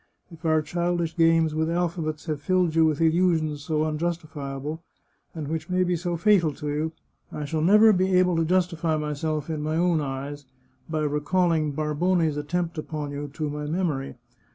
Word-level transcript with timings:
If 0.31 0.43
our 0.45 0.63
childish 0.63 1.15
games 1.15 1.53
with 1.53 1.69
alphabets 1.69 2.25
have 2.25 2.41
filled 2.41 2.73
you 2.73 2.85
with 2.85 2.99
illusions 2.99 3.61
so 3.63 3.85
unjustifiable, 3.85 4.81
and 5.35 5.47
which 5.47 5.69
may 5.69 5.83
be 5.83 5.95
so 5.95 6.17
fatal 6.17 6.51
to 6.55 6.69
you, 6.69 6.91
I 7.31 7.45
shall 7.45 7.61
never 7.61 7.93
be 7.93 8.17
able 8.17 8.35
to 8.37 8.43
justify 8.45 8.97
myself 8.97 9.47
in 9.47 9.61
my 9.61 9.75
own 9.75 10.01
eyes, 10.01 10.45
by 10.89 11.01
recalling 11.01 11.73
Barbone's 11.73 12.35
attempt 12.35 12.79
upon 12.79 13.11
you 13.11 13.29
to 13.35 13.47
my 13.47 13.65
memory. 13.67 14.15